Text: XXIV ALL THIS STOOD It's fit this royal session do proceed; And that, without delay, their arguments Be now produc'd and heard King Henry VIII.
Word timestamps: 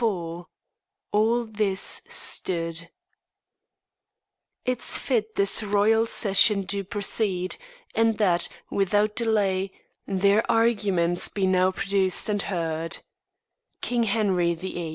XXIV 0.01 0.45
ALL 1.11 1.45
THIS 1.45 2.01
STOOD 2.07 2.89
It's 4.65 4.97
fit 4.97 5.35
this 5.35 5.61
royal 5.61 6.07
session 6.07 6.63
do 6.63 6.83
proceed; 6.83 7.57
And 7.93 8.17
that, 8.17 8.47
without 8.71 9.15
delay, 9.15 9.71
their 10.07 10.41
arguments 10.49 11.27
Be 11.29 11.45
now 11.45 11.69
produc'd 11.71 12.29
and 12.29 12.41
heard 12.41 12.97
King 13.81 14.01
Henry 14.01 14.55
VIII. 14.55 14.89